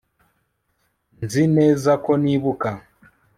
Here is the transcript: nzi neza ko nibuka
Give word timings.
nzi 1.23 1.43
neza 1.57 1.91
ko 2.03 2.11
nibuka 2.23 2.69